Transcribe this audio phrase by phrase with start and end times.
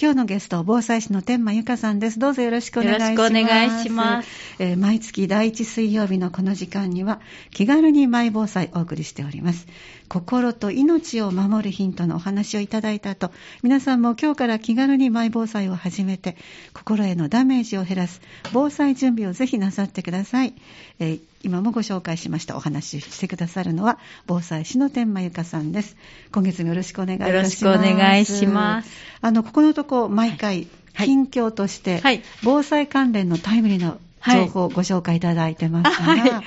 [0.00, 2.20] 今日のゲスト、防災士の天満由香さんです。
[2.20, 3.10] どうぞよろしくお願いします。
[3.10, 4.28] よろしくお願いします。
[4.60, 9.66] えー、毎月第1水曜日のこの時間には、気軽にマイ防災お送りしております。
[10.08, 13.30] 心と命を守るヒントのお話をいただいた後、
[13.62, 16.36] 皆さんも今日から気軽にマイ防災を始めて、
[16.72, 18.20] 心へのダメージを減らす
[18.52, 20.54] 防災準備をぜひなさってください。
[20.98, 25.96] えー今もご紹介しましたお話ししてくださるのは防災士の天満由香さんです。
[26.32, 27.64] 今月もよろしくお願いいたします。
[27.64, 28.90] よろしくお願いします。
[29.20, 30.66] あのここのとこ毎回、
[30.96, 36.44] 近況として、はい、防災関連のタイムリーな情報をご紹介いただいてますが、はい、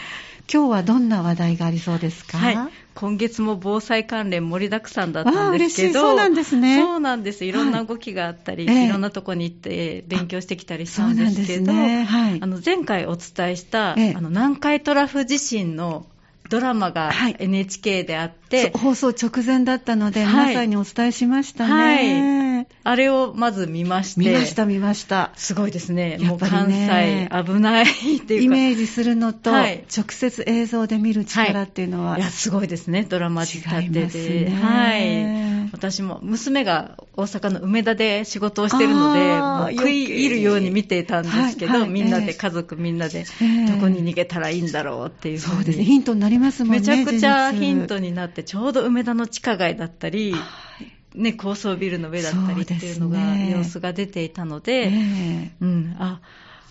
[0.53, 2.57] 今日はどんな話題がありそうですか、はい、
[2.93, 6.77] 今月も防災関連盛りだくさんだったんですけど、そうなんですね。
[6.77, 7.45] そうなんです。
[7.45, 12.03] いろんな動きがあったり、はい、いろんなとこに行って勉強してきたりしたんですけど、ね。
[12.03, 16.05] はい、あの前回お伝えした、ええ、あの南海トラフ地震の
[16.51, 21.71] ドラマが NHK であって、はい、放送直前だったので、皆さんにお伝えしましたね。
[21.71, 22.67] はい。
[22.83, 24.19] あれをまず見まして。
[24.19, 25.31] 見ました、見ました。
[25.37, 26.17] すごいですね。
[26.17, 28.43] ねもう関西危ないっていうか。
[28.43, 32.17] イメージするのと、はい、直接映像で見る力っていうのは。
[32.17, 34.49] い、や、すごいですね、ドラマ仕立てで。
[34.51, 35.50] はい。
[35.71, 45.39] 私も、娘が大阪の梅田で仕事をしてるので、もう食い入るように見ていたんですけど、はいはい、みんなで、家族みんなで、どこに逃げたらいいんだろうっていう。
[45.39, 46.79] そうですね、ヒントになりますもんね。
[46.79, 50.35] めちゃくちゃヒントになって、ちょうど梅田の地下街だったり、
[51.15, 56.21] ね、高層ビルの上だったりっていうのが、ね、様子が出ていたので、えー、うん、あ、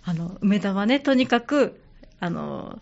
[0.05, 1.81] あの、梅田はね、とにかく、
[2.21, 2.79] あの、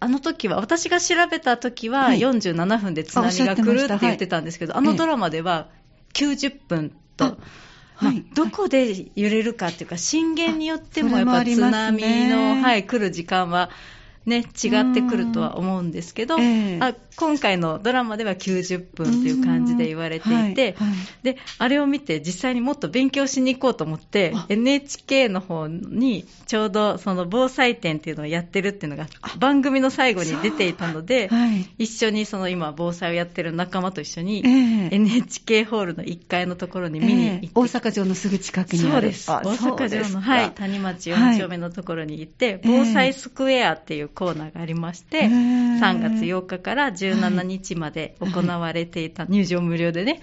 [0.00, 5.68] あの時は、私が調べた時は47分で津波が来るって言ってたんですけど、あのドラマでは
[6.14, 7.36] 90分と、
[7.94, 13.70] はい、どこで揺れるかっていうか、震源によってもやっぱ津波の、はい、来る時間は
[14.28, 20.88] ね、違ってくるとは思うんですけど、えー、あ今回のドラマでは90分という感じで言われていて、はい。
[20.88, 29.06] はい、であれを見て実際にもっと勉強しに行こうと思って NHK の方にちょうどその防災展っていうのをやってるっていうのが
[29.38, 38.90] 番組の最後に出ていたので、はい、一緒にその今防災をやってる仲間と一緒に、えー、NHK ホールの1階のところに見に行って、えー、大阪城のすぐ近くにある。
[38.90, 39.30] そうです。
[39.30, 50.20] 大阪城の、はい、谷町4丁目のところに行って、防災スクエアっていうコーナーがありまして、3月8日から17日まで行われていた、入場無料でね、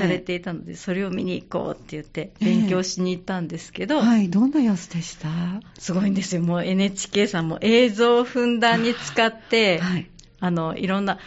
[0.00, 5.28] されていたので、それを見に行こうって言って、勉強しに行ったんですけど、はい、どんな様子でした？
[5.78, 6.40] すごいんですよ。
[6.40, 10.08] もう NHK さんも映像をふんだんに使って、はい、
[10.40, 11.18] あの、いろんな、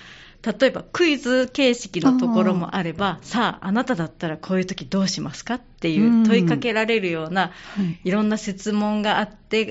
[0.44, 7.52] 例えばクイズ形式のところもあれば、さあ、あなただったらこういう時どうしますかっていう問いかけられるような、
[8.04, 8.12] い。
[8.12, 9.66] ろんな質問があって、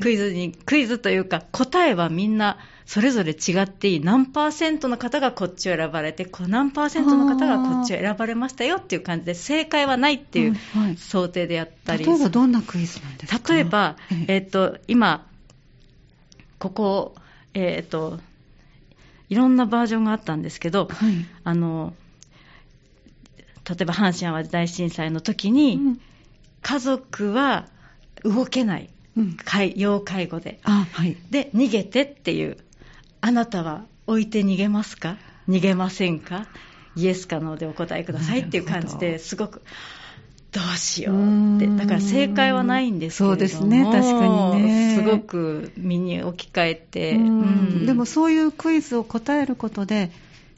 [0.00, 10.56] クイズに、クイズというか答えはみんなそれぞれ違っていい何パーセントの方がこっちを選ばれて何パーセントの方がこっちを選ばれましたよっていう感じで正解はないっていう
[10.96, 13.52] 想定でやったり、例えばどんなクイズなんですか？
[13.52, 13.96] 例えば、
[14.28, 15.26] えっ、と今
[16.58, 17.14] ここ
[17.54, 18.18] えっ、と
[19.32, 21.94] いろんなバージョンがあったんですけど、はい、あの
[23.66, 26.00] 例えば阪神・淡路大震災の時に、うん、
[26.60, 27.66] 家族は
[28.24, 29.36] 動けない、うん、
[29.76, 32.58] 要介護で、はい、で逃げてっていう
[33.22, 35.16] あなたは置いて逃げますか？
[35.48, 36.46] 逃げませんか？
[36.94, 39.62] イエスかノーでお答えくださいっていう感じですごく
[40.52, 44.96] どうしようって、だから正解はないんですけれども、そうですね、確かにね。
[44.96, 50.10] すごく身に置き換えて、うん、でもそういうクイズを答えることで、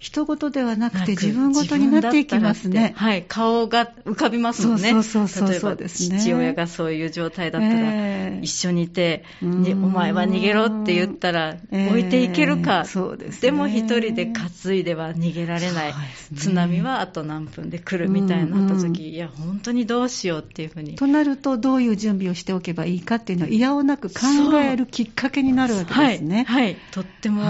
[0.04, 2.92] 人事ではなくて自分ごとになっていきますね。
[2.94, 4.90] はい、顔が浮かびますもんね。
[4.90, 6.20] そうそうそうそうですね。
[6.20, 12.80] 父親がそういう状態だったら、えー、一緒にいて、お前は逃げろって言ったら、置いていけるか。
[12.80, 15.88] えー、そうです、ね、でも一人で担いでは逃げられない。
[15.88, 15.94] ね、
[16.36, 20.96] 津波はあと何分で来るみたいになった時、いや、本当にどうしようっていうふうに。
[20.96, 24.16] となると、どういう準備をしておけばいいかっていうのを、いやおなく考
[24.60, 26.44] えるきっかけになるわけですね。
[26.46, 27.42] はい、はい、とっても。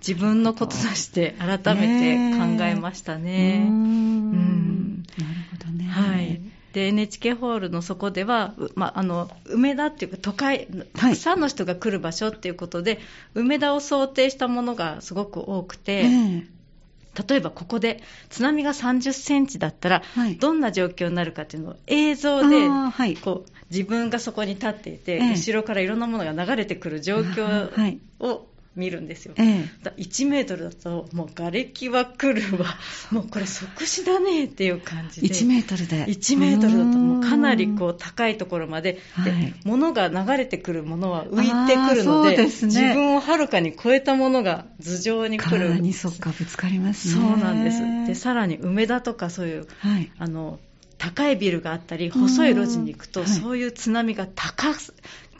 [0.00, 3.66] 自分のこととして改めて考えましたね。
[3.68, 5.84] うん、なるほどね。
[5.84, 6.40] はい。
[6.72, 13.00] で NHK ホールのそこでは、まあ、あの梅田っていうか都会たくさんの人が来る場所っていうことで、はい、
[13.34, 28.46] 梅田を想定したものがすごく多くて、えー、例えばここで津波が30センチだったら、はい、どんな状況になるかっていうのを映像で、はい、こう自分がそこに立っていて、えー、後ろからいろんなものが流れてくる状況を
[28.78, 32.66] 見るんですよ、ええ、1メートルだともう瓦礫は来るわ。
[33.10, 35.28] もうこれ即死だねっていう感じで。
[35.28, 36.06] 1メートルで。
[36.06, 39.00] 1メートルだともうかなりこう高いところまで。
[39.24, 45.80] で、はい、物が流れてくるものは浮いてくるので、ね、自分をはるかに超えたものが頭上に来る。
[45.80, 47.14] にそっかぶつかりますね。
[47.14, 47.80] そうなんです。
[48.06, 50.60] でさらに梅田とかそういう、はい、あの
[50.98, 54.74] 高いビルがあったり細い路地に行くと、そういう津波が高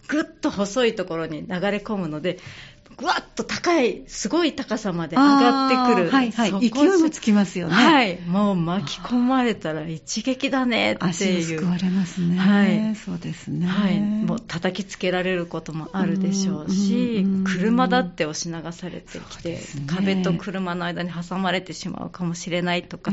[0.08, 2.38] ぐっと細いところに流れ込むので
[2.98, 6.10] ぐわっと高い、すごい高さまで上がってくる。
[6.10, 6.50] はいはい。
[6.68, 7.74] 勢いもつきますよね。
[7.74, 8.20] はい。
[8.22, 11.10] もう巻き込まれたら一撃だねっていう。
[11.10, 12.36] 足すくわれますね。
[12.36, 12.96] はい。
[12.96, 13.68] そうですね。
[13.68, 14.00] はい。
[14.00, 23.12] もう叩きつけられることもあるでしょうし、車だって押し流されてきて、ね、壁と車の間に挟まれてしまうかもしれないとか、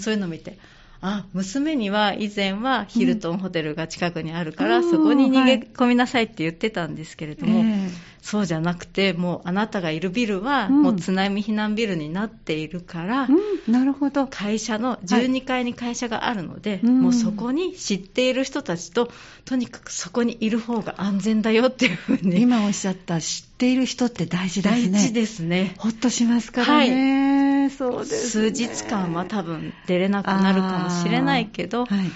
[0.00, 0.58] そういうのを見て、
[1.06, 7.90] あ娘には以前はヒルトンホテルが近くにあるから、うん、そこに逃げ込みなさいって言ってたんですけれども、はいえー、
[8.24, 14.26] そうじゃなくてもうあなたがいるビルはもう津波避難ビルになっているから、うん、なるほど。
[14.26, 19.10] 会社の12階に会社があるので、はい、もうそこに知っている人たちと
[19.44, 22.40] とにかくそこにいる方が安全だよっていうふうに。
[22.40, 24.90] 今おっしゃった知っている人って大事ですね。
[24.90, 25.74] 大事ですね。
[25.76, 32.10] ほっとしますからね、はい、そうです、ね、数日間は多分出れなくなるかもしれないけど、はい。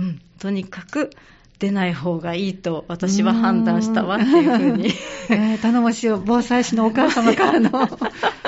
[0.00, 1.10] うん、とにかく
[1.58, 4.86] 出ない方がいいと私は判断したわっていうふうに、
[5.30, 7.88] えー、頼もしい防災士のお母様からの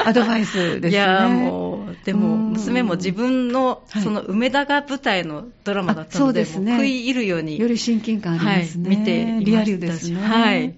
[0.05, 0.89] アドバイスですね。
[0.91, 7.59] いやもうでも娘も自分のその梅田が舞台のドラマだったので、はい、そうですね、食い入るように。
[7.59, 10.21] より親近感ありますね、はい、見ていましたリアルですね。
[10.21, 10.75] はい、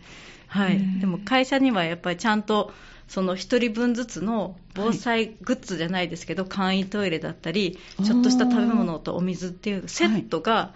[0.46, 2.72] はい、でも会社にはやっぱりちゃんと
[3.08, 10.74] その1人分ずつの防災グッズじゃないですけど、はい、簡易トイレだったりちょっとした食べ物とお水っていうセットが、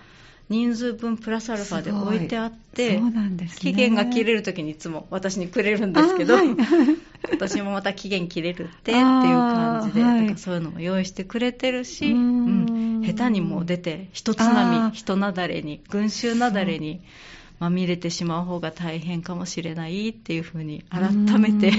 [0.51, 6.49] 人数分プラスアルファで置いてあって、そうなんです、ね、期限が切れるときにいつも私にくれるんですけど、はい、
[7.31, 17.01] 私もまた期限切れるってっていう感じで、はい、そういうのも用意してくれてるし、うん、下手にも出て、人津波、人雪崩に、群衆雪崩に。
[17.61, 21.73] まみれてしまう方が大変かもしれないっていうふうに改めて。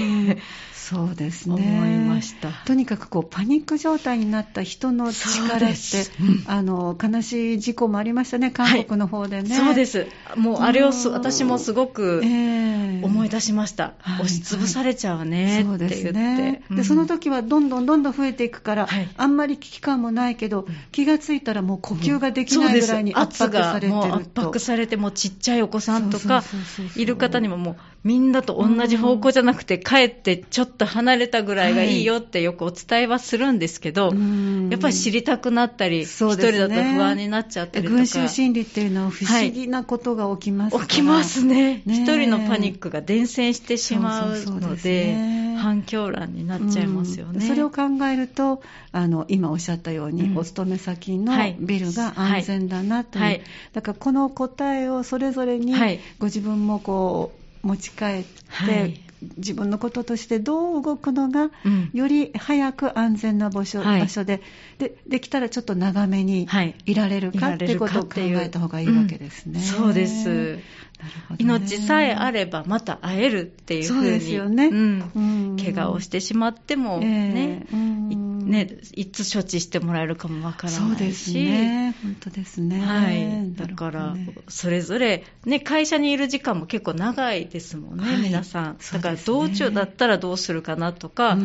[0.82, 1.54] そうですね。
[1.54, 2.50] 思いました。
[2.66, 5.66] とにかくこうパニック状態になった人の力って、
[6.20, 10.08] うん、あの悲しい事故もありましたね韓国の方でね、はい、そうです。
[10.36, 16.62] もうあれを私もすごく思い出しました、えー、押しつぶされちゃうねって言って、はいね。
[16.70, 26.44] でその時はどんどんどんどん増えていくから、はい、あんまり危機感もないけど、気がついたらもう呼吸ができないぐらいに圧迫されてると、圧迫されてもうちっちゃいお子さんとか
[26.94, 37.96] いる方にももうみんなと同じ方向じゃなくて、帰ってちょっと離れたぐらいがいいよってよくお伝えはするんですけど、はい、やっぱり知りたくなったり、一、ね、人だと不安になっちゃったりとか。
[37.96, 41.82] 群衆心理っていうのは不思議なことが起きます、はい、起きますね。
[41.86, 45.14] 一、人のパニックが伝染してしまうので、
[45.62, 47.46] 反響欄になっちゃいますよね。
[47.46, 47.82] それを考
[48.12, 53.42] えると、あの、今おっしゃったように、うん、お勤め先のビルが安全だなという、はい、
[53.72, 55.74] だからこの答えをそれぞれに、
[56.18, 57.32] ご自分もこ
[57.62, 59.00] う、持ち帰って、はい、
[59.36, 61.50] 自分のこととしてどう動くのが、
[61.92, 64.42] より早く安全な場所はい、場所で
[64.78, 66.48] でできたらちょっと長めに
[66.84, 66.94] い。
[66.94, 69.60] られるか、はい、っていうことを考えた方がいいわけですね。
[69.60, 70.58] うん、そうです、
[71.02, 74.48] ね、命さえあればまた会えるっていうふうにそう
[75.14, 82.80] うん、怪我をしてしまってもね、えーね、いつ処置してもらえるかもわからないし、ね、本当ですね。
[82.80, 84.14] はい、だから、
[84.48, 88.78] それぞれ、ね、会社にいる時間も結構長いですもんね、はい、皆さん。
[88.92, 91.38] だから道中だったらどうするかなとか、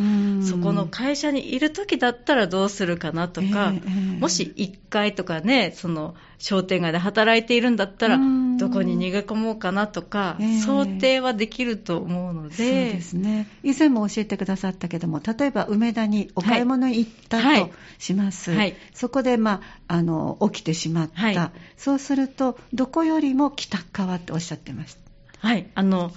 [0.44, 8.19] そこの会社にいる時だったらどうするかなとか、えー、もし1階とかね、その商店街で働いているんだったら、
[8.57, 12.56] どこに逃げ込もうかなとか、えー、想定はできると思うので。
[12.56, 13.47] そうですね。
[13.64, 18.52] 以前も教えてくださったけども、例えば梅田にお買い物に行ったとします。
[18.52, 21.21] はいはい、そこで、まあ、あの、起きてしまった。
[21.21, 25.47] はい、そうすると、どこよりも北側っておっしゃってました。
[25.47, 25.68] はい。
[25.73, 26.12] あの、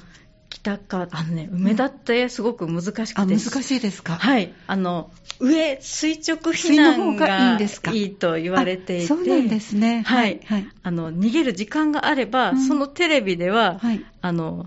[0.50, 4.14] 北側、あのね、梅田ってすごく難しくて、うん、難しいですか？
[4.14, 4.52] はい。
[4.66, 7.58] あの、上、垂直避難が
[7.92, 10.02] いいと言われていて、そうなんですね。
[10.04, 10.40] はい。
[10.44, 14.66] はい、あの、逃げる時間があれば、うん、そのテレビでは、はい、あの、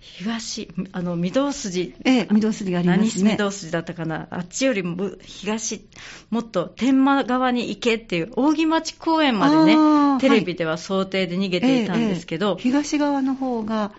[0.00, 1.94] 東、あの、御堂筋。
[2.04, 3.30] ええ、御堂筋がありますね。
[3.30, 4.26] 何御堂筋だったかな？
[4.30, 5.86] あっちよりも東、
[6.28, 13.92] もっと天満側に行けっていう、扇町公園までね、テレビでは想定で逃げていたんですけど、はいええ、東側の方が、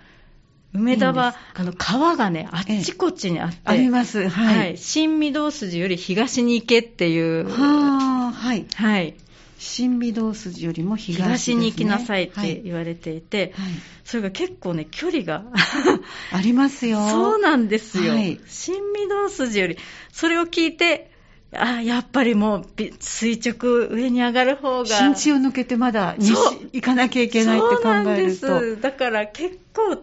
[0.74, 4.28] 梅田は、あの、川がね、あっちこっちにあって、あります。
[4.28, 4.58] はい。
[4.58, 7.48] はい、新御堂筋より東に行けっていう。
[7.48, 8.66] はあ、はい。
[8.74, 9.16] はい。
[9.60, 13.72] 新御堂筋よりも東、ね、東に行きなさいって言われていて、はい、
[14.04, 15.46] それが結構ね、距離が
[16.34, 17.08] ありますよ。
[17.08, 18.14] そうなんですよ。
[18.14, 19.78] はい、新御堂筋より、
[20.12, 21.12] それを聞いて、
[21.56, 22.66] あやっぱりもう
[23.00, 26.34] 垂直上に上がる方が新地を抜けてまだ西
[26.72, 29.98] 行かなきゃいけないって考えるとそうなんですだから結構、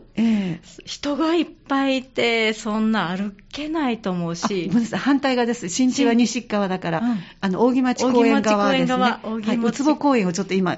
[0.85, 4.71] 人がいっぱいいて、そんな歩けないと思うし。
[4.93, 5.69] 反対側です。
[5.69, 9.05] 新地は西側だから、うん、あの、扇町公園側ですね。
[9.25, 10.77] 扇町はい、坪公園をちょっと今、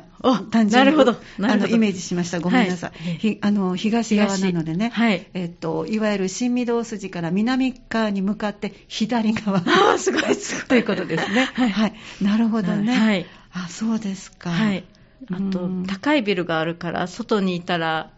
[0.51, 2.41] 単純になるほどあのイメージしました。
[2.41, 3.09] ごめんなさい。
[3.09, 9.63] はい、あの東側なのでね、はい、えっと、いわゆる新御堂筋から南側に向かって左側。
[9.67, 10.69] あすごいすごい。
[10.69, 11.51] ということですね。
[11.55, 11.71] はい。
[11.71, 12.93] はい、なるほどね。
[12.95, 13.27] はい。
[13.53, 14.51] あ、そうですか。
[14.51, 14.85] はい。
[15.31, 18.11] あと、高いビルがあるから、外にいたら、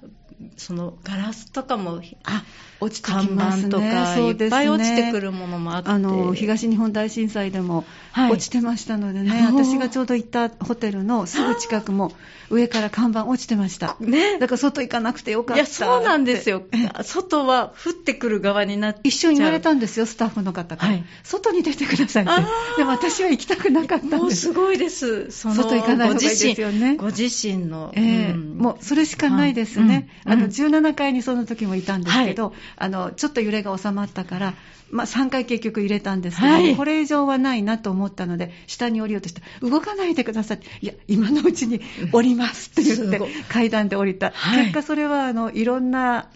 [0.56, 2.44] そのガラスとかも、あ
[2.80, 7.84] 落ちてきますね、とか、いっぱい落ちてくるものもあって、あの東日本大震災でも
[8.30, 12.12] 落ちてましたのでね、はい、私がちょうど行ったホテルのすぐ近くも、
[12.50, 16.62] 上から看板落ちてました、ね、だから外行かなくてよかったいや、そうなんですよ、
[17.02, 19.00] 外は降ってくる側になって。
[19.04, 22.32] 一緒に言われたんですよ、スタッフの方から、はい、外に出てくださいって、
[22.76, 34.54] でも私は行きたくなかったんです、もうすごいです、その外行かない方がいいですよね、ご自身の、えー、うん、もうそれしかないですね、うん、あの17階にその時もいたんですけど、はい、あのちょっと揺れが収まったから、
[34.90, 40.60] まあ、3回結局入れたんですけど、はい、これ以上はないなと思ったので、下に降りようとして、動かないでください。
[40.80, 41.80] いや、今のうちに
[42.12, 46.28] 降りますって言って、階段で降りた、はい、結果、それはあのいろんな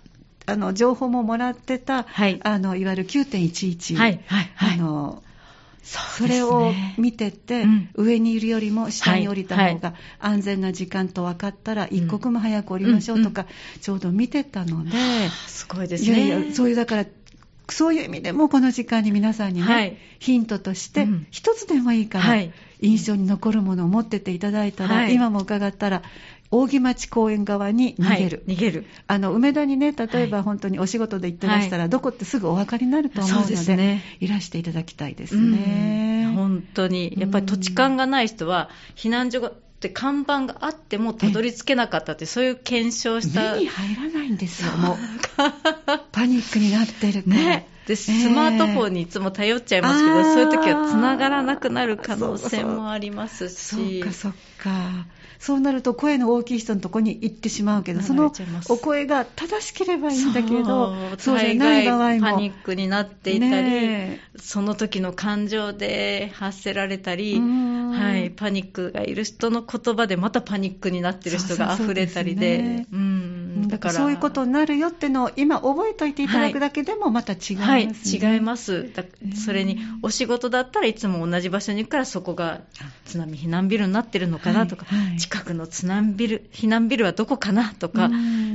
[0.46, 4.20] あの情報ももらってた、はい、あのいわゆる9.11、はい。
[4.26, 4.50] はい。
[4.54, 5.22] はい、あの
[5.88, 13.46] それを見てて、うん、上にいるよりも下に降りた方が安全な時間と分かったら、一刻も早く降りましょうとか、
[13.80, 14.90] ちょうど見てたので、
[15.46, 16.26] すごいですね。
[16.26, 17.06] いやいやそういうだから
[17.70, 22.42] そういう意味でもこの時間に皆さんにね、はい、ヒントとして、一つでもいいから、
[22.80, 26.02] 印象に残るものを持ってていただいたら、はい、今も伺ったら、
[26.50, 28.86] 扇町公園側に逃げる、はい、逃げる。
[29.06, 36.32] あの梅田にね、例えば本当にお仕事で行ってらしたら、はい、どこってすぐお分かりになると思うので、でね、いらしていただきたいですね。
[36.34, 44.96] 本当に、やっぱり土地勘がない人は、避難所がって看板があってもたどり着けなかったって、そういう検証した目に入らないんですよ、もう、
[46.12, 47.22] パニックになってる。
[47.26, 51.42] ねでスマートフォンにいつも頼っちゃいますけど、そういう時はつながら。
[51.42, 53.54] なくなる可能性もありますし。
[53.54, 55.06] そうか、そうか。
[55.38, 58.32] そうなると声の大きい人のとこに行ってしまうけど、その
[58.68, 62.20] お声が正しければいいんだけど、そうじゃない場合も。
[62.20, 72.86] パニックになっていたり、ね、その時の感情で発せられたり、はい、パニックがいる人の言葉でまたパニックになってる人が溢れたりで、
[73.68, 73.94] だから。
[73.94, 78.90] そういうことになるよってのを今覚えておいていただくだけでもまた違います、ね、はい、違います。
[79.44, 82.60] それにお仕事だったらいつも同じ場所に行くからそこが
[83.04, 88.10] 津波避難ビルになってるのかなとか、はいはい、近くの津波ビル、避難ビルはどこかなとか、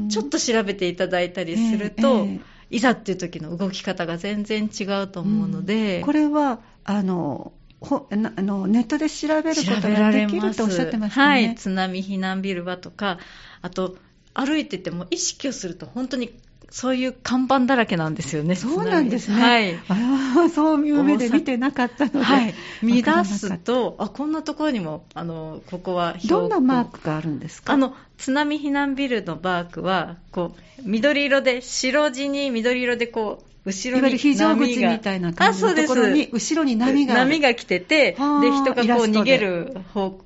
[0.09, 6.01] ちょっと調べていただいたりすると、えーえー、いざっていう時の動き方が全然違うと思うので。
[6.01, 11.27] これはあのほあのネットで調べることができるとおっしゃってましたね。
[11.27, 13.19] はい、津波避難ビルはとか、
[13.61, 13.97] あと
[14.33, 16.33] 歩いてても意識をすると本当に
[16.75, 18.55] そういう看板だらけなんですよね。
[18.55, 19.39] そうなんですね。
[19.39, 19.79] はい。
[19.89, 22.19] あそういう目で見てなかったので。
[22.23, 22.55] はい。
[22.81, 27.73] 見出すと、あ、こんなところにも、あの、ここはどんなマークがあるんですか？
[27.73, 37.13] あの、津波避難ビルのマークは、こう、緑色で、白地に緑色でこう、後ろに非常口みたいな感じのところに、後ろに波が。
[37.13, 40.19] 波が来てて、で、人がこう逃げる方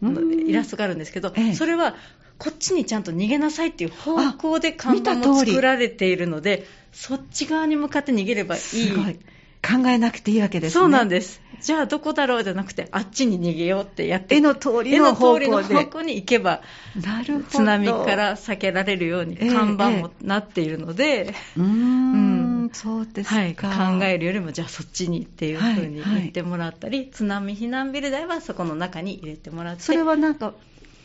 [0.47, 1.93] イラストがあるんですけど、それは
[2.37, 8.61] こっちにちゃんと逃げなさいっていう方向で看板も作られているので、そっち側に向かって逃げればいい。
[8.61, 9.19] すごい。
[9.67, 10.79] 考えなくていいわけですね。
[10.79, 11.41] そうなんです。
[11.61, 15.45] じゃあどこだろうじゃなくて、あっちに逃げようってやって、絵の通りの方向で。
[15.45, 16.61] 絵の通りの方向に行けば、
[16.95, 23.67] なるほど津波から避けられるように看板もなっているので、えー、うん、そうですはい、考
[24.03, 29.81] えるよりも、じゃあそっちにっていうふうに言ってもらったり、はいはい、津波避難ビルではそこの中に入れてもらって。
[29.81, 30.53] それはなんか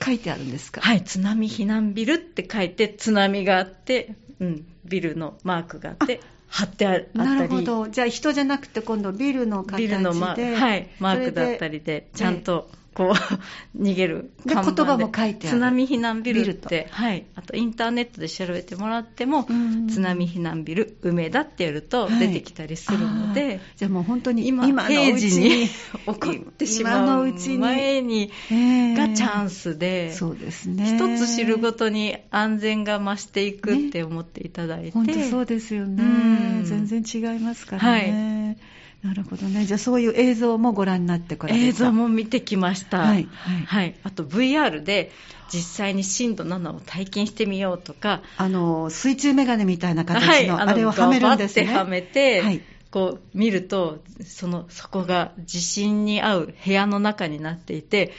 [0.05, 0.81] 書いてあるんですか？
[0.81, 7.09] はい、津波避難ビルって書いて、津波があって、うん、ビルのマークがあって、貼ってあったり。
[7.15, 7.89] なるほど。
[7.89, 9.89] じゃあ人じゃなくて今度ビルの形で。
[9.89, 13.13] ビルのマ,、はい、マークだったりで、ちゃんとこう、
[13.81, 14.55] 逃げるで。
[14.55, 15.57] 言葉も書いてある。
[15.57, 17.25] 津波避難ビルって、はい。
[17.35, 19.47] あとインターネットで調べてもらっても、
[19.89, 25.71] 津波避難ビル、梅田ってやると出てきたりするので、はい、じゃあもう本当に今、今のうちに起
[26.05, 30.97] こ ってしまう前にがチャンスで、そうですね。
[30.97, 34.85] 一つ知るごとに安全が増していくって思っていただいて。
[34.87, 36.63] ね、本当そうですよね。
[36.65, 38.57] 全然違いますからね。
[38.59, 38.72] はい
[39.03, 39.65] なるほどね。
[39.65, 43.01] じゃあそういう映像もご覧になってこられた映像も見てきました。
[43.01, 43.29] はい。
[43.33, 43.67] はい。
[43.67, 45.11] はい、あと VR で
[45.53, 48.23] 実際に震度7を体験してみようとか。
[48.37, 51.75] あの、水中メガネみたいな形の、はい、あれをはめるんですね。
[51.75, 52.61] はめて、はい、
[52.93, 58.13] こう見ると、その、そこが地震に合う部屋の中になっていて、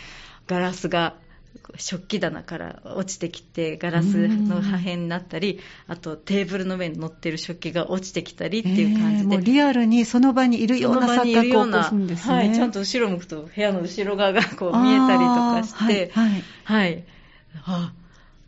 [0.48, 1.16] ガラスが
[1.78, 16.44] 食器棚から落ちてきてガラスの破片になったり、あとテーブルの上に乗ってる食器が落ちてきたりっていう感じで、えー、リアルにその場にいるような錯覚を起こすんですね、はい、ちゃんと後ろ向くと部屋の後ろ側がこう見えたりとかして、はい、はい。
[16.64, 17.04] はい、
[17.66, 17.94] あ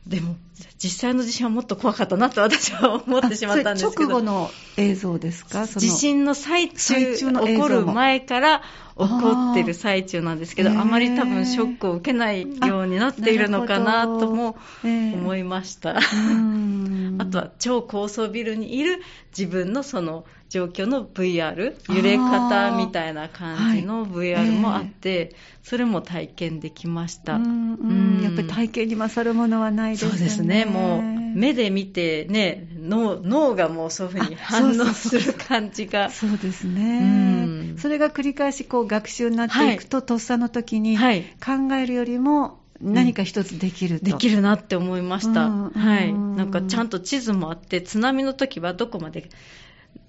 [0.08, 0.36] でも
[0.82, 4.10] 実際の地震はもっと怖かったなと私は思ってしまったんですけど。
[4.10, 8.40] 直後の映像ですか地震の最中起こる前か？
[8.40, 8.62] ら
[8.98, 15.98] 起こってる最中なんですけどあまり多分ショックを受けないようになっているのかなとも思いました、
[17.20, 19.02] あとは超高層ビルにいる
[19.38, 27.36] 自分のその状況の VR 揺れ方みたいな感じの VR もあって、はいえー、それも体験できました。
[27.36, 31.02] うんやっぱり体験に勝るものはないですねねもう
[31.38, 36.10] 目で見てね脳脳がもうそういうふうに反応する感じが。
[36.12, 37.74] そうですね。
[37.78, 49.30] それが繰り返しこう学習になっていくと、はい、とっさの時に考えるよりも、何か一つできる、うん、できるなって思いました、はい、なんかちゃんと地図もあって、津波の時はどこまで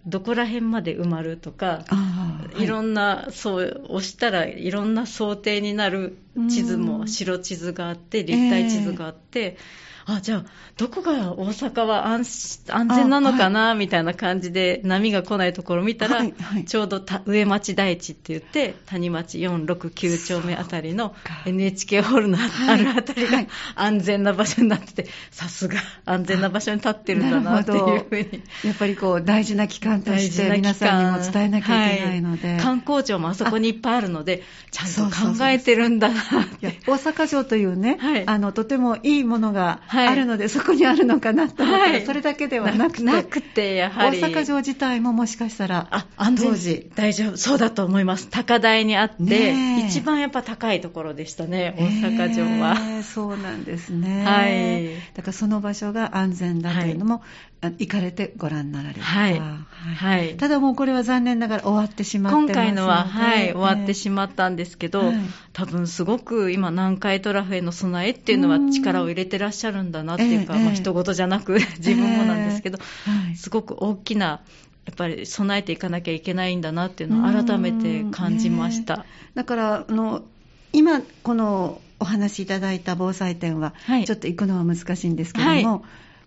[0.06, 10.44] どこら辺まで埋まるとか、はい、いろんな、そう押したらいろんな想定になる地図も、白地図があって、立体地図があって、えーあ、じゃあ、
[10.76, 28.42] どこが大阪は安安全なのかな、はい、みたいな感じで、波が来ないところを見たら、はいはい、ちょうど上町台地って言って、谷町4、6、9丁目あたりの NHK ホールのあるあたりが安全な場所になってて、さすが安全な場所に立ってるんだなっていうふうに。
[28.64, 32.58] やっぱりこう、大事な期間として皆さんにも伝えなきゃいけないので。
[32.60, 36.14] 観光庁もあそこにいっぱいあるので、ちゃんと考えてるんだな
[36.86, 44.20] 大阪城というね、あの、とてもいいものが、あるので、はい、そこにあるのかなと思ったら、はい、それだけではなくて、なくてやはり。
[44.20, 46.90] 大阪城自体ももしかしたら、あ安全時。
[46.94, 49.54] 大丈夫、そうだと思います、高台にあって、
[49.86, 53.02] 一番やっぱ高いところでしたね、大阪城は。
[53.02, 57.22] そうなんですね、はい、だからその場所が安全だというのも、はい、
[57.62, 65.12] 行かれてご覧になられた、はい、はい、ただもうこれは残念ながら終わってしまって今回のは、はい、終わってしまったんですけど、
[65.52, 74.42] 多分すごく今、南海トラフへの備えっていうのは力を入れてらっしゃるんだなっていうか、えー、まあ、人事じゃなく 自分もなんですけど、えー、すごく大きな
[74.86, 79.04] やっぱり備えていかなきゃいけないんだなっていうのを改めて感じました。
[79.34, 80.22] だからあの
[80.72, 85.64] 今このお話しいただいた防災展は、はい、ちょっと行くのは難しいんですけども、はい、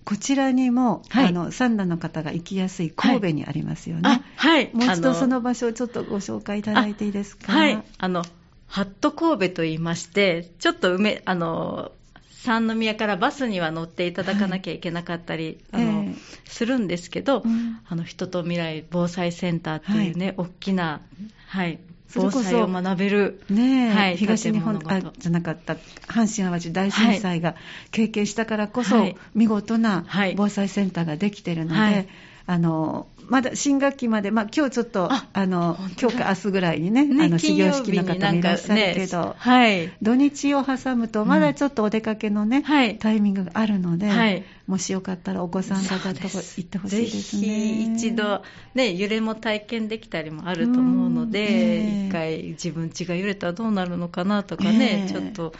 [0.09, 4.23] こちらにも、はい、あの三段の方が行きやすい神戸にありますよね。
[4.37, 4.71] はい。
[4.73, 7.53] もう一度その場所をちょっとご紹介いただいていいですか。
[7.53, 7.83] はい。
[7.99, 8.23] あの
[8.65, 11.91] ハット神戸と言いまして、ちょっと梅あの
[12.31, 21.01] 三宮からバスには乗っていただかなきゃいけなかったり、はい、あの、えー、するんですけど、うん、あの人と未来防災センターっていうね、はい、大きな、
[21.45, 21.79] はい、
[22.13, 25.75] 防災を学べる、ねはい、東日本あじゃなかった。
[26.07, 27.55] 阪神・淡路大震災が
[27.91, 32.07] 経験したからこそ、はい、見事な防災センターができているので、はい、
[32.47, 47.41] あのまだ新学期まで、まあ今日ちょっと、あの今日か明日ぐらいにね、ねあの始業式の方もいらっしゃるけど、ね、はい、土日を挟むと、まだちょっとお出かけのね、うん、タイミングがあるので、はい、もしよかったらお子さん方と行ってほしいですね。
[47.41, 48.41] ぜひ一度、
[48.73, 55.53] ね、揺れも体験できたりもあると思うので、一、回自分家が揺れたらどうなるのかなとかね、ちょっと。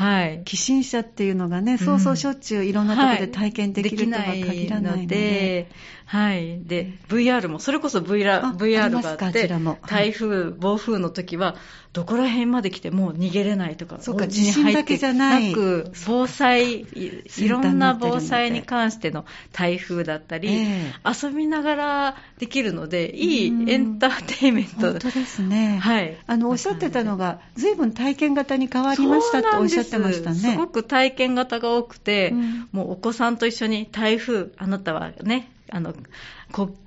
[0.00, 5.68] はい、寄進者っていうのがね、そうそうしょっちゅういろんなところで体験できるとは限らないので、
[6.06, 9.48] はい、で VR もそれこそ VR, VR があって
[9.86, 11.54] 台風、暴風の時は
[11.92, 15.52] どこら辺まで来てもう逃げれないとかそうか地震だけじゃない。
[15.52, 30.36] く防災いろんな防災に関しての台風だったり、えー、遊びながらできるのでいいエンターテインメント本当ですね、はい、あのおっしゃってたのが随分体験型に変わりましたっておっしゃってましたね。
[30.36, 35.94] すごく体験型が多くて、うん、もうお子さんと一緒に台風あなたはねあの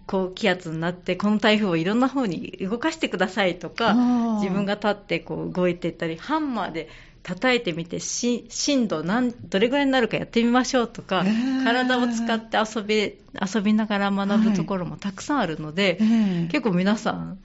[0.06, 3.94] 高気圧になってこの台風をいろんな方に動かしてくださいとか
[4.42, 6.90] 自分が立ってこう動いていったりハンマーで
[7.24, 11.24] 叩いてみて震度何どれぐらいになるかやってみましょうとか、
[11.64, 16.06] 体を使って遊び遊びながら学ぶところもたくさんあるので、は
[16.46, 17.40] い、結構皆さん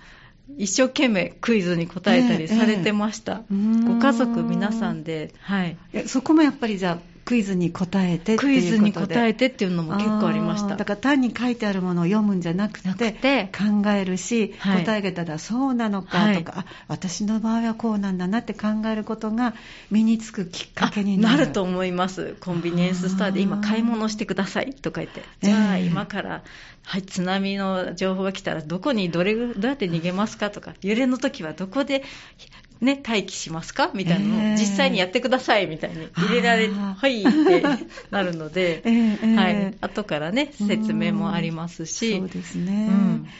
[0.56, 3.42] 一生懸命クイズに答えたりされてました、
[3.86, 10.76] ご家族皆さんで、はい、そこもやっぱりじゃあクイズに答えてクイズに答えてっていうのも結構ありました。
[10.76, 13.12] だから単に書いてあるものを読むんじゃなくて
[13.52, 19.52] 考えるし、はい、答えがたらそうなのかとか、はい、私の場合はこうなんだなって考えることが
[19.90, 21.38] 身につくきっかけになる。
[21.40, 22.34] なると思います。
[22.40, 25.22] コンビニエンスストアで今買い物してくださいとか言って。
[25.42, 26.42] じゃあ今から、
[26.82, 32.02] はい、津波の情報が来たらどこにどれどうやって逃げますかとか揺れの時はどこで
[32.80, 33.90] ね、待機しますか？
[33.94, 37.62] みたいなのを実際にやってくださいみたいに入れられ、はいって
[38.10, 42.88] なるので、えー、はい、後からね、説明もありますし、そうですね、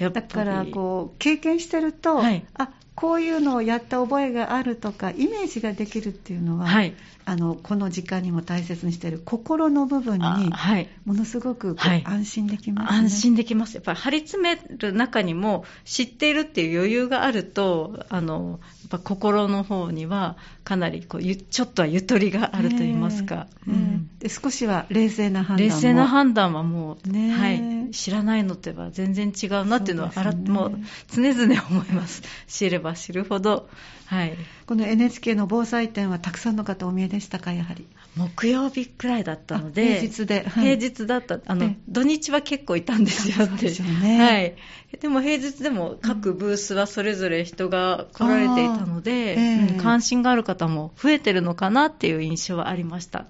[0.01, 6.96] うん、だからこう経験してると、はい、あこういうのをやった覚えがあるとかイメージができるっていうのは、はい、
[7.27, 13.77] あのこの時間にも大切にしている心の部分に、はい、ものすごく安心できます、ね、安心できます。
[13.77, 30.79] やっぱり張り詰める中にも知っているっていう余裕があるとあのぱ心の方にはかなりこうちょっとはゆとりがあると言いますか、うん、で少しは冷静な判断冷静な判断はもう、ねはい、知らないのとは全然違うなっていうのは、ね、もう
[31.14, 32.22] 常々思います。
[32.46, 33.68] 知れば知るほど、
[34.07, 37.87] はい、この NHK の防災展はたくさんの方お見えでしたかやはり？
[38.16, 43.70] 木曜日くらいだったので平日で、はい、平日だったあの土日は結構いたんですよって。
[43.70, 44.57] でね、はい、
[45.01, 53.27] でも平日でも各ブースはそれぞれ人が来られていたので、うんえー、関心がある方も増えてるのかなっていう印象はありました。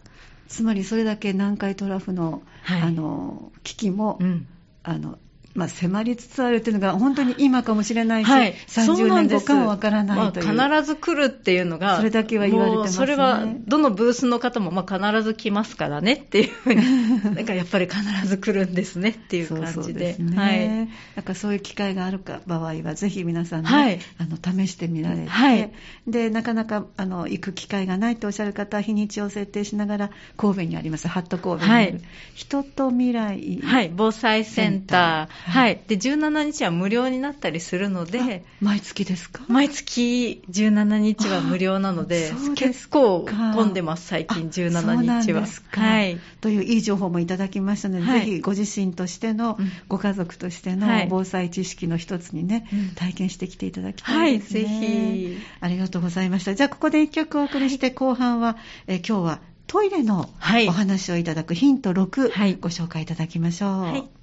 [0.48, 4.46] つまりそれだけ南海トラフの,、あの危機も、うん、
[4.82, 5.18] あの
[5.58, 17.08] まあ、迫りつつあるっていうのが本当に今かもしれないし、はい、30年後かもわからないという、まあ、必ず来るっていうのがそれだけは言われてます、ね、それはどのブースの方もまあ必ず来ますからねっていうふうに。
[17.34, 20.14] なんかやっぱり必ず来るんですねっていう感じで。
[20.14, 20.68] そう、ね、はい、
[21.16, 25.70] なんかそういう機会があるか場合はぜひ皆さんね、はい、あの試してみられて、はい、
[26.06, 32.00] でなかなかあの行く機会がないとおっしゃる方は日にちを設定しながら神戸にありますハット神戸にある、はい、
[32.34, 39.42] 人と未来、はい、防災センター、 はい、で17日は無料になったりするので、毎月ですか？
[39.48, 45.46] 毎月17日は無料なので、結構混んでます、最近17日は。
[45.70, 46.18] はい。
[46.40, 49.58] といういい情報もいただきましたので、はい、ぜひご自身としての、
[49.88, 54.60] ご家族としての防災知識の一つにね、はい、体験してきていただきたいですね。
[54.62, 55.38] はい、ぜひ。
[55.60, 56.54] ありがとうございました。
[56.54, 58.56] じゃあ、ここで一曲お送りして、後半は、
[58.86, 60.30] え今日はトイレの
[60.68, 63.82] お話をいただくヒント6、ご紹介いただきましょう。
[63.82, 64.17] はい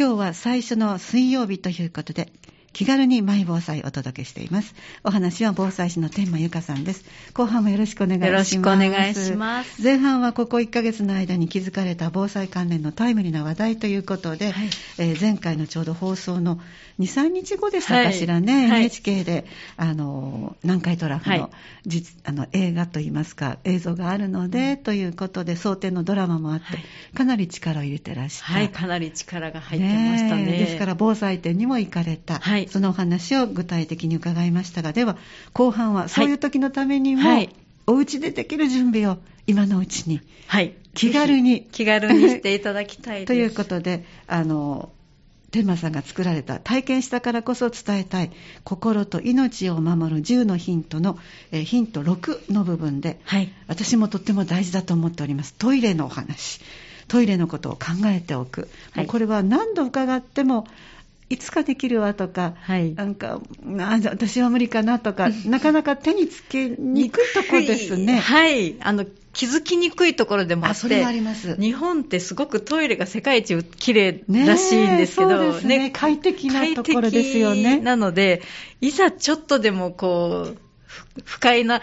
[0.00, 2.32] 今日は最初の水曜日ということで、
[2.72, 4.74] 気軽にマイ防災をお届けしています。
[5.02, 7.04] お話は防災士の天満由香さんです。
[7.34, 8.30] 後半もよろしくお願いします。
[8.30, 9.82] よろしくお願いします。
[9.82, 16.60] 前半はここ1ヶ月の間に気づかれた防災関連のタイムリーな話題ということで、はい、えー、前回のちょうど放送の
[17.00, 18.12] 2、3日後でしたか？
[18.12, 21.50] しらね、はい、NHK で、あの、南海トラフの,、はい、
[22.24, 26.64] あの映画といいますか、映像があるので、うん、ということで、想定のドラマもあって、
[27.16, 28.44] かなり力を入れてらして。
[28.44, 30.44] はい、かなり力が入ってましたね。
[30.44, 32.38] ねですから、防災展にも行かれた。
[32.38, 35.16] はいそのお話を具体的に伺いましたが、では、
[35.52, 37.54] 後半はそういう時のためにも、はい、
[37.86, 41.62] お家でできる準備を今のうちに、はい、気軽に。
[41.72, 43.26] 気軽にしていただきたいです。
[43.28, 44.90] ということで、あの、
[45.50, 48.30] 天馬さんが作られた体験したからこそ伝えたい
[48.64, 51.18] 心と命を守る10のヒントの、
[51.52, 55.54] えー、ヒント6の部分で、はい、私もとっても大事だと思っております。
[55.54, 56.60] トイレのお話。
[57.08, 60.66] トイレのことを考えておく、はい、これは何度伺っても
[61.30, 68.16] いつかできるわとか、はい、なんか、私は無理かなとか、 なかなか手につけにくいところですね。
[68.18, 68.76] はい。
[68.80, 77.78] あの、気づきにくいところでもあって、あります日本ってすごくトイレが世界一綺麗らしいんですけど、ねね、快適なところですよね。
[77.78, 78.42] なので、
[78.80, 80.58] いざちょっとでもこう、
[81.24, 81.82] 不快な、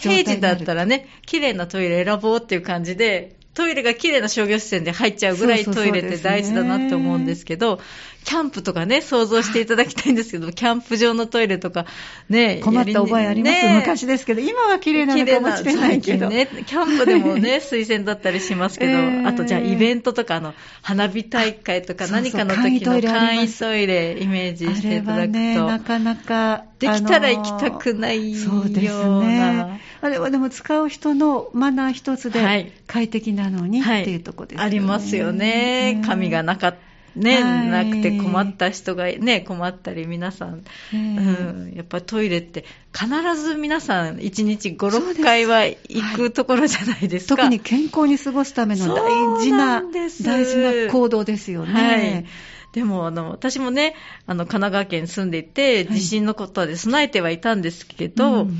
[0.00, 7.80] 平時だったらね、綺麗なトイレ選ぼうっていう感じで、トイレが綺麗な商業施設で入っちゃうぐらいトイレって大事だなって思うんですけど、
[8.26, 11.86] キャンプとかね、想像していただきたいんですけど、 キャンプ場のトイレとか、
[12.28, 16.28] ね、困った覚えあります、ね、昔ですけど、今は綺麗なのかもしれないけど。
[16.28, 25.38] ね、キャンプでもね、 推薦だったりしますけど、えー、あとじゃあイベントとか、あの、花火大会とか何かの時の簡易トイレイメージしていただくと。
[25.38, 26.64] ね、なかなか。
[26.80, 28.62] できたら行きたくないような。
[28.62, 29.80] そうですね。
[30.00, 36.02] あれはでも使う人のマナー一つで快適なのに、はい、っていうところですね、ありますよね。
[36.04, 36.95] 紙がなかった。
[37.16, 45.78] ね、なくて困った人がね、困ったり皆さん、うん、やっぱトイレって必ず皆さん1日5、6回は行
[46.14, 47.42] くところじゃないですか。
[47.42, 51.72] はい、特に健康に過ごすための大事な、大事な行動ですよね。
[51.72, 52.26] はい。
[52.72, 53.94] でも、あの、私もね、
[54.26, 58.58] あの、神奈川県に住んでいて、地震のことで備えてはいたんですけど、はいうん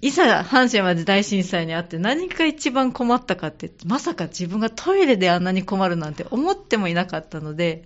[0.00, 7.84] いざ阪神淡路大震災にあって何が一番困ったかって、まさか自分がトイレであんなに困るなんて思ってもいなかったので、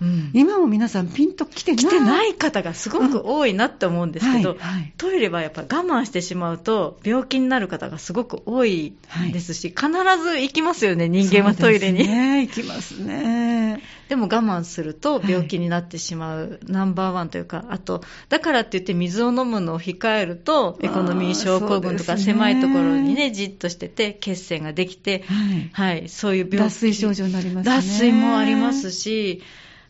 [0.00, 8.94] うん、今も皆さんピンと来てない来てない方がすごく多いなって思うんですけど、うんはいはい、トイレはやっぱり我慢してしまうと病気になる方がすごく多い
[9.32, 12.06] ですし、はい、必ず行きますよね、人間はトイレに。
[12.06, 13.82] ね、行きますね。
[14.08, 25.24] でも我慢すると病気になってしまうナンバーワンというか、あと、だからって言って水を飲むのを控えると、エコノミー症候群とか狭いところにね、じっとしてて、血栓ができて、
[25.72, 26.62] はい、はい、そういう病気。
[26.62, 27.76] 脱水症状になりますね。
[27.76, 29.42] 脱水もありますし、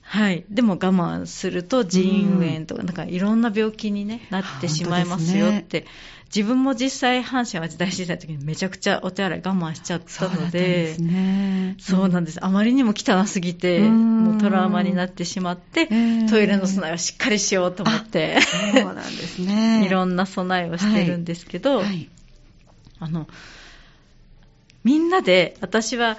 [0.08, 5.86] はい、でも我慢すると腎炎とか、なんかいろんな病気に、ね、なってしまいますよって、ね、
[6.34, 11.00] 自分も実際、阪神・淡路大震災の時にめちちゃくちゃお手洗い我慢しちゃったので、そ
[12.04, 15.88] う、ね,、なんです、あまりにも汚すぎて、もうトラウマになってしまって、
[16.30, 18.38] トイレの備えをしっかりしようと思って、
[18.74, 19.86] そうなんですね。
[19.86, 21.86] いろんな備えをしてるんですけど、はい。
[21.86, 22.08] はい、
[23.00, 23.26] あの
[24.84, 26.16] みんなで、私は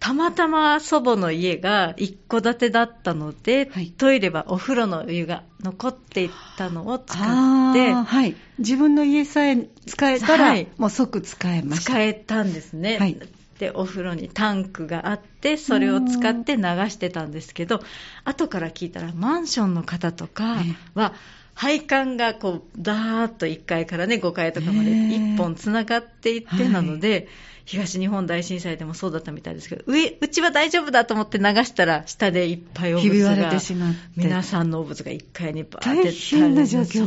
[0.00, 11.92] たまたま祖母の家が一戸建てだったので、はい、トイレはお風呂のお湯が残っていたのを使って、はい、自分の家さえ使えたら、はい、もう即使えました。
[11.92, 13.18] 使えたんですね、はい、
[13.58, 17.82] でお風呂にタンクがあってそれを使って流してたんですけど
[18.24, 20.56] 後から聞いたらマンションの方とか
[20.94, 21.12] は、
[21.60, 27.28] 配管がこうダーッと1階からね5階とかまで1本つながっていってなので、
[27.66, 33.60] 東日本大震災でもそうだったみたいですけど、上、うちは大丈夫だと思って流したら、下でいっぱいお物が、
[34.16, 37.00] 皆さんのお物が1階にバーって大変な状況です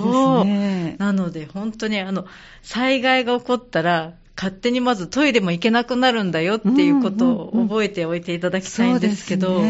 [0.45, 0.95] ね。
[0.99, 2.27] なので、本当にあの、
[2.61, 9.63] 災害が起こったら、勝手にまずトイレも行けなくなるんだよっていうことを覚えておいていただきたいんですけど、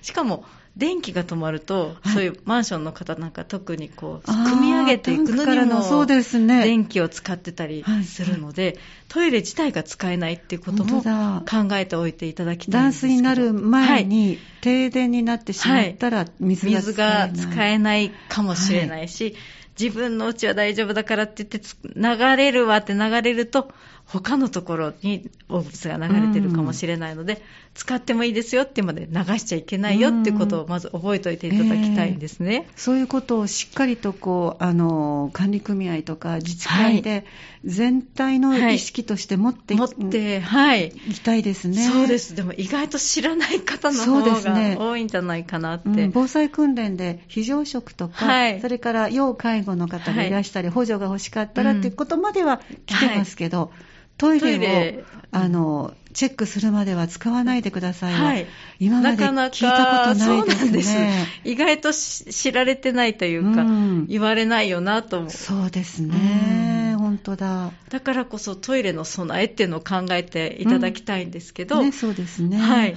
[0.00, 0.46] しかも、
[0.78, 6.62] 電気が止まると、はい、そういうマンションの方なんか特にこう、組み上げていくのにも、そうですね。
[6.64, 13.12] 電気を使ってたりするので、はいはい、トイレ自体が使えないっていうことも考えておいていただきたいんですけど。
[13.12, 17.32] 断水になる前に、停電になってしまったら水が使えない。
[17.34, 19.34] 使えないかもしれないし、
[19.78, 23.70] 自分のうちは大丈夫だからって言って流れるわって流れると
[24.08, 27.40] 他のところに汚物が流れてるかもしれないので、うん、
[27.74, 37.26] 使ってもいいですよってまで流しちゃいけないよっていうことをまず覚えておいていただきたいんですね、えー、そういうことをしっかりとこうあの管理組合とか自治会で
[37.64, 40.90] 全体の意識として持ってい、はい、持ってはい。
[40.90, 41.88] きたいですね。
[41.88, 42.34] そうです。
[42.34, 53.72] でも意外と知らない方の方が多いんじゃないかなって、ねうん、防災訓練で非常食とか、はい、それから要介護の方がいらしたり、はい、補助が欲しかったらっていうことまでは来てますけど、
[54.18, 58.14] トイレをあのチェックするまでは使わないでください。
[58.14, 58.46] はい、
[58.80, 60.72] 今まで聞いたことないですね。
[60.72, 60.96] です。
[61.44, 65.30] 意外と知られてないというか、うん、言われないよなと思う。
[65.30, 67.72] そうですね、うん、本当だ。
[67.90, 72.58] だからこそトイレの備えっていうのを考えていただきたいんですけど、うん、ね、そうですね。
[72.58, 72.96] はい、は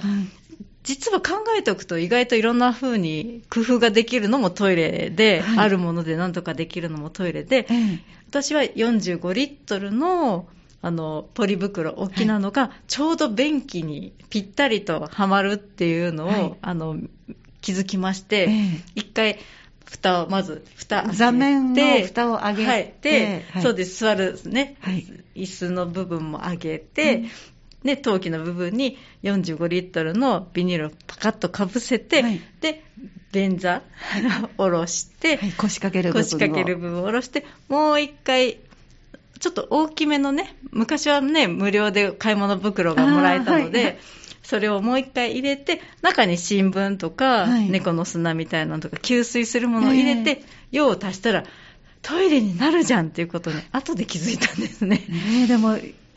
[0.82, 7.68] 実は考えておくと意外といろんな風に工夫ができるのもトイレで、はい、あるもので何とかできるのもトイレで、
[8.30, 10.48] 私は45リットルの
[10.82, 16.96] あのポリ袋大きなのがちょうど便器にぴったりとはまるっていうのを、はい、あの
[17.60, 18.50] 気づきまして、
[18.96, 19.38] 一、回
[19.84, 24.00] 蓋をまず蓋座面の蓋を上げて、はい、そうです。
[24.00, 27.30] 座るね、はい、椅子の部分も上げて、うん。
[27.84, 32.84] ね、陶器の部分に45リットルのビニールをパカッとかぶせて、はい、で、
[33.32, 33.82] 便座
[34.42, 38.58] を下ろして、はい、腰掛ける部分腰掛ける部分を下ろして、もう一回
[39.42, 43.98] ちょっと大きめのね、昔はね、無料で買い物袋がもらえたので、はい、
[44.44, 51.42] それをもう一回入れて、中に新聞とか、はい、猫の砂みたいなのとか、吸水するものを入れて、用を足したら、
[52.02, 55.02] トイレになるじゃんっていうことに、後で気づいたんですね。
[55.08, 55.76] ねでも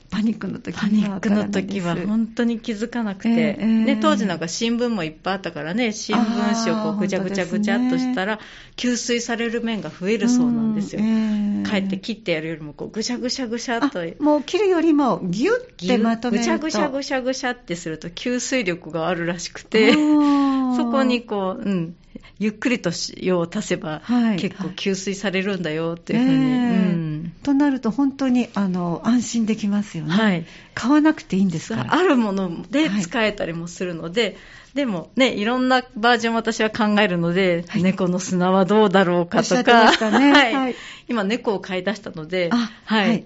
[0.09, 8.39] パニックの時パニックの時は本当に気づかなくて、えー、で当時なんか新聞もいっぱいあったからね、新聞紙をこうぐちゃぐちゃぐちゃっとしたら、
[8.77, 11.01] 吸水される面が増えるそうなんですよ。
[11.01, 13.99] えー、帰って切ってやるよりもこうぐしゃぐしゃぐしゃっと。
[14.19, 16.59] もう切るよりもギュッてまとめると。
[16.59, 19.93] ぐしゃぐしゃぐしゃぐしゃってすると吸水力があるらしくて、
[20.77, 21.95] そこにこう、うん、
[22.39, 24.01] ゆっくりと用を足せば、
[24.37, 26.33] 結構吸水されるんだよっていうふうに。
[26.33, 26.65] え。
[26.91, 31.93] ーうん、となると本当にあの安心できますよね、はい、買わなくていいんですから。
[31.93, 34.35] あるもので使えたりもするので、はい、
[34.75, 40.75] でもねいろんなバージョン私は考えるので、はい、猫の砂はどうだろうかとか、ね、 はい、
[41.07, 42.49] 今猫を飼い出したので、
[42.85, 43.25] はい、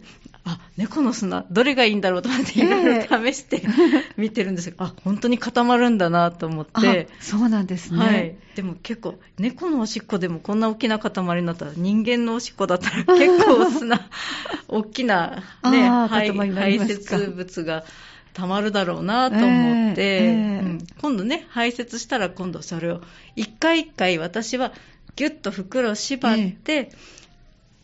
[0.49, 3.61] あ猫の砂どれがいいんだろうと思っていろいろ試して
[4.17, 7.07] 見てるんですけど、あ本当に固まるんだなと思って。
[7.19, 14.09] そうなんですね、はい、でも結構猫のおしっこでもこんな大きな塊になったら人間のおしっこだったら結構砂
[14.67, 17.83] 大きな、ね、排泄物が
[18.33, 20.61] たまるだろうなと思って、えーえー。
[20.61, 23.01] うん、今度ね、排泄したら今度それを、
[23.35, 24.71] 一回一回私は
[25.15, 27.18] ぎゅっと袋を縛って、えー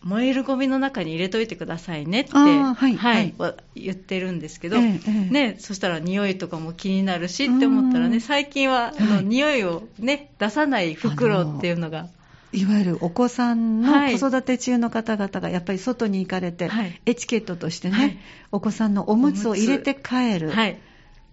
[0.06, 3.34] 燃えるゴミの中に入れといてくださいねって、はい、はい、
[3.76, 12.08] 言ってるんですけど、ええ、ね、そしたら匂いとかも気になるしって思ったらね、最近はあの、はい、匂いを、ね、出さない袋っていうのが。
[12.54, 18.18] いわゆるお子さんの子育て中の方々がやっぱり外に行かれて、はい、エチケットとしてね、はい、
[18.54, 20.78] お子さんのおむつを入れて帰る、はい、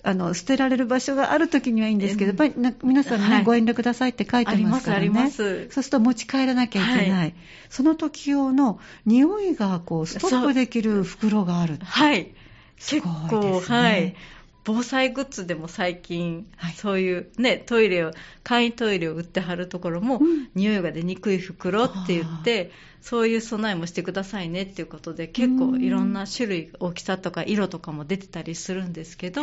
[0.05, 7.35] あの捨てられる場所があるときにはいいんですけど、やっぱり皆さんね、はい、ご遠慮くださいって書いてますからね、そうすると持ち帰らなきゃいけない、はい、
[7.71, 12.35] その時用の匂いがこうストップできる袋があるはい、
[12.79, 14.17] 結構、はい、
[14.65, 18.13] 防災グッズでも最近、はい、そういうね、トイレを、
[18.45, 22.71] 簡易トイレを売ってはるところも、うん、匂いが出にくい袋って言って、
[23.03, 29.43] そういう備えもしてくださいねっていうことで、結構いろんな種類、大きさとか色とかも出てたりするんですけど、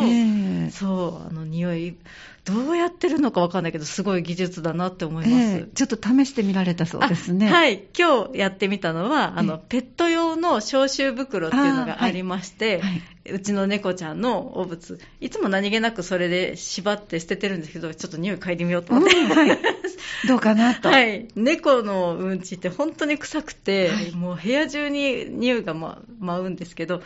[0.71, 1.97] そう、あの匂い、
[2.45, 7.49] どうやってるのかわかんないけど、すごい技術だなって思います、えー、ちょっと試してみられたそうですね。
[7.49, 12.91] はい、今日やってみたのは、あの、ペット用の消臭袋っていうのがありまして、はい。
[12.91, 13.01] はい、
[13.33, 19.17] うちの猫ちゃんの汚物、いつも何気なくそれで縛って捨ててるんですけど、ちょっと匂い嗅いでみようと思って。
[19.17, 19.59] うんはい、
[20.27, 20.89] どうかなと。
[20.89, 21.27] はい。
[21.35, 27.01] 猫のうんちって本当に臭くて、はい、もう部屋中に匂いが、ま、舞うんですけど、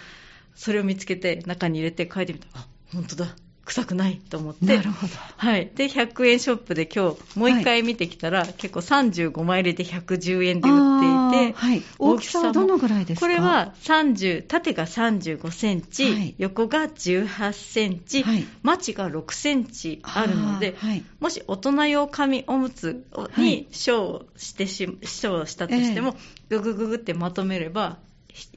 [0.55, 3.35] それを見つけて中に入れて嗅いでみたあ、本当だ。
[3.65, 4.65] 臭くないと思って。
[4.65, 5.13] なるほど。
[5.37, 5.71] はい。
[5.73, 11.81] で、100円ショップで今日、もう一回見てきたら、はい、結構35枚入りで110円で売っていて、はい。
[11.97, 13.25] 大きさはどのぐらいですか？
[13.25, 23.05] これは30、縦が35センチ、はい、横が18センチ、はい、マチが6センチあるので、はい、もし大人用紙おむつ
[23.37, 26.17] に小してし、小したとしても、
[26.49, 27.97] ぐぐぐぐってまとめれば、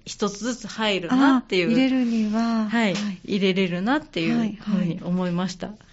[0.05, 1.71] 一つずつ入るなっていう。
[1.71, 5.69] 入れるには、はい、はい、入れれるなっていうふうに思いました。
[5.69, 5.87] はいはい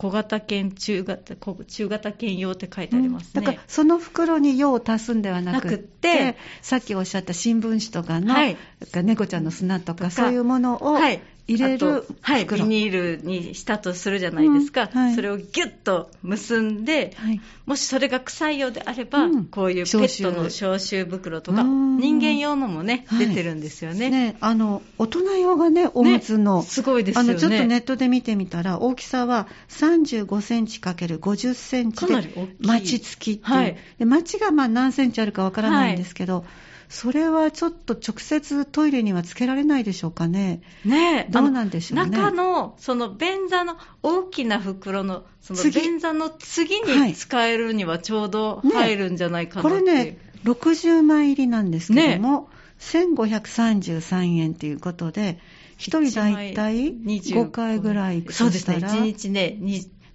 [0.00, 3.42] 小型犬中型、中型犬用って書いてありますね。
[3.42, 8.56] だから、その袋に用を足すんではなくて、さっきおっしゃった新聞紙とかの、はい、
[8.94, 10.98] 猫ちゃんの砂とか、そういうものを
[11.46, 24.10] 入れるはい、ビニールにしたとするじゃないですか、うんはい、それをギュッと結んで、はい、もしそれが臭いようであれば、うん、こういうペットの消臭袋とか、人間用のもね、出てるんですよね。
[24.10, 27.30] ねあの大人用がね、おむつの、ね、すごいですよね。
[27.30, 32.14] あのちょっとネットで見てみたら、大きさは35センチ ×50 センチで、
[32.60, 36.44] マチ付きっていう、はい、でマチがまあ何センチあるかわからないんですけど、
[36.90, 40.60] それはちょっと直接トイレにはつけられないでしょうかね。
[40.84, 42.10] ねどうなんでしょうね。
[42.10, 52.46] 中の、その便座の大きな袋の、その便座の次に使えるにはちょうど入るんじゃないかな、ね、これね、60枚入りなんですけども、ね、
[52.80, 55.38] 1533円ということで、
[55.78, 59.56] 1人大体5回ぐらいそうですね、1日ね、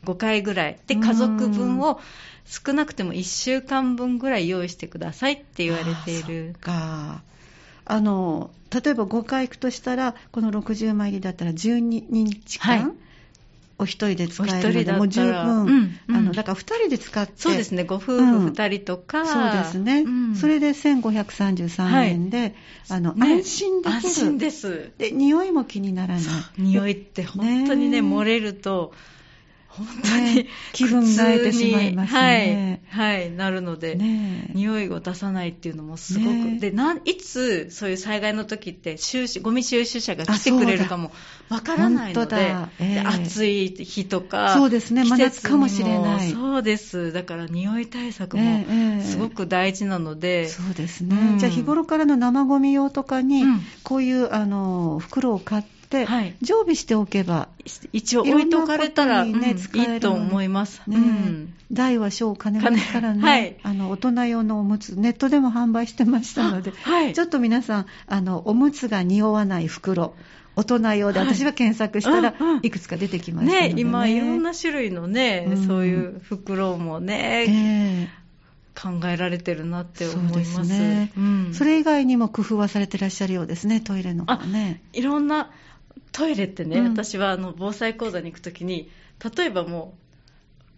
[0.05, 0.79] 5回ぐらい。
[0.87, 1.99] で、家族分を
[2.45, 6.55] 少なくても1週間分ぐらい用意してくださいって言われている。
[6.61, 7.21] か。
[7.87, 12.91] あの例えば5回行くとしたら、この60枚入りだったら12日間、はい、
[13.77, 22.53] お一人で使えるので、もう十分、うんうん、あのだから2人で使って、そうですね、ご夫婦2人とか、うん、そうですね、うん、それで1533円で、はい、
[22.89, 24.91] あの、ね、安心できる、安心です。
[24.97, 26.23] で、匂いも気にならない、
[26.57, 28.93] 匂いって本当にね、漏れると、
[29.67, 32.81] 本当に、ね、気分がえてしまいますね。
[32.89, 41.11] はい、はい、なるので、ね、匂いを出さないっていうのもすごく、ね、でないつそういう災害の時って収集ゴミ収集車が来てくれるかも
[41.49, 46.31] わからないので、えー、暑い日とか、そうですね、真夏かもしれない。
[46.31, 48.65] そうです、だから匂い対策も
[49.03, 53.43] すごく大事なので、えー、そうですね、うん、じゃあ日頃からの生ゴミ用とかに、
[53.83, 57.47] こういうあの袋を買って、はい、常備しておけば、
[57.93, 60.81] 一応置いとかれたら、ね、うん、使えるいいと思います。
[60.87, 70.15] ね、うん、大は小を兼ねますからね、はい、あの大人用のおむつ、ネットでも販売してましたので、はい、ちょっと皆さんあの、おむつが匂わない袋、
[70.55, 78.25] 大人用で、私は検索したらいくつか出てきましたね、ね、今、いろんな種類のね、うん、そういう袋もね、えー
[78.75, 80.69] 考えられてるなって思います。
[80.69, 84.81] ね、うん、それ以外にも工夫はされてらっしゃるようですね、トイレの方ね。
[84.93, 85.49] いろんな
[86.11, 88.89] トイレってね、うん、私はあの防災講座に行くときに、
[89.35, 90.05] 例えばもう、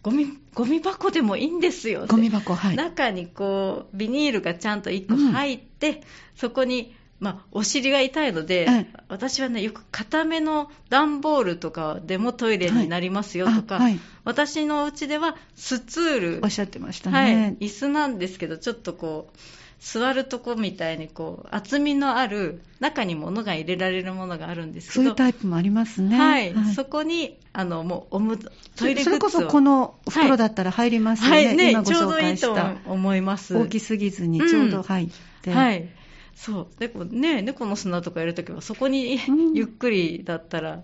[0.02, 6.00] ゴミゴミ箱でもいいんですよ、ゴミ箱、はい、中にこうビニールがちゃんと1個入って、うん、
[6.36, 19.38] そこに、まあ、お尻が痛いので、うん、私はね、よく固めの段ボールとかでもトイレになりますよとか、はいはい、私のうちではスツール、おっしゃってましたね、はい、椅子なんですけど、ちょっとこう、
[19.80, 26.18] 座るとこみたいにこう厚みのある中に物が入れられるものがあるんですけどそういうタイプもありますね。
[26.18, 28.38] はい、はい、そこにあのもうおむ
[28.76, 32.46] トイレそれこそこの袋だったら入りますよね、はい、はいね今ご紹介した。
[32.46, 33.56] ちょうどいいと思います。
[33.56, 35.08] 大きすぎずにちょうど入っ
[35.42, 35.88] て、うん、はい。
[36.34, 36.66] そう。
[36.78, 39.18] 猫ね猫の砂とかやるときはそこに、
[39.54, 40.82] ゆっくりだったら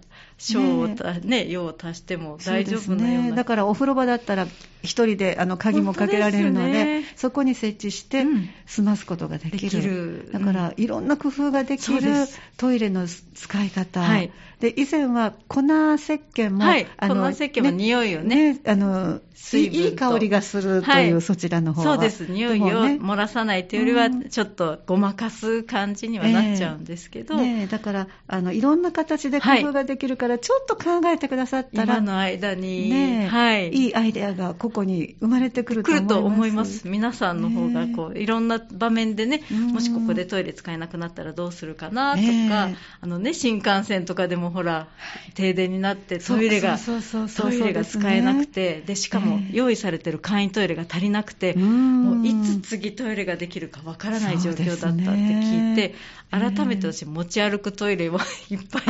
[0.53, 4.47] 小をねね用を足しても大丈夫なような、ね、だからお風呂場だったら
[4.83, 8.25] 一人であの鍵もかけられるので、ね、そこに設置して
[8.67, 12.27] 済ますことができる、うん、だからいろんな工夫ができる
[12.59, 14.31] トイレの使い方、はい、
[14.61, 19.21] で以前は粉石鹸も、はい、あの粉石鹸も匂いをね、ね、あの
[19.53, 21.97] いい香りがするという、はい、そちらの方は。
[21.97, 22.27] そうです。
[22.31, 36.09] 匂いを漏らさないというよりは、ちょっとごまかす感じにはなっちゃうんですけど、えーね、だからあのいろんな形で工夫ができるから、ちょっと考えてくださったら、今の間に、ねはい、いいアイデアがここに生まれてくると思います。
[36.09, 36.89] と思います。
[36.89, 42.31] 皆さんの方がこう、いろんな場面でね、もしここでトイレ使えなくなったらどうするかなとか、え。
[42.31, 44.89] ー、あのね、新幹線とかでもほら、
[45.35, 55.95] 停電になってトイレが、トイレが使えなくて、で、しかも用意されてる簡易トイレが足りなくて、もういつ次トイレができるかわからない状況だったって聞いて、
[56.31, 58.19] 改めて私持ち歩くトイレを
[58.51, 58.83] いっぱい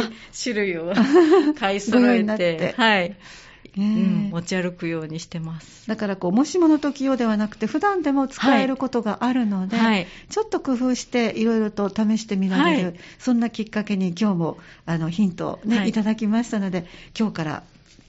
[0.43, 0.93] 種類を
[1.59, 3.17] 買い揃えて、はい。
[3.77, 5.89] うん、持ち歩くようにしてます。
[5.89, 16.87] だからこうもしもの時用ではなくて普段でも使えることがあるので、はい、ちょっと工夫していろいろと試してみられる、はい、そんなきっかけに今日もあのヒントをね、はい、いただきましたので
[17.19, 17.63] 今日から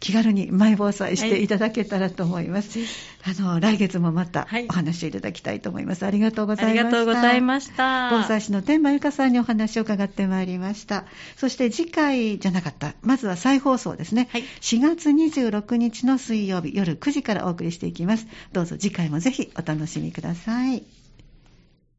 [0.06, 2.78] 気軽にマイ防災していただけたらと思います。
[2.78, 2.88] はい、
[3.40, 6.04] あの、来月もまたお話しいただきたいと思います。
[6.04, 6.80] はい、ありがとうございました。
[6.80, 8.10] ありがとうございました。
[8.12, 11.06] 防災士の天満由香さんにお話を伺ってまいりました。
[11.38, 14.30] そして次回じゃなかった、まずは再放送ですね。
[14.32, 18.28] はい、4月26日の水曜日夜9時からお送りしていきます。
[18.54, 21.05] どうぞ次回もぜひお楽しみください。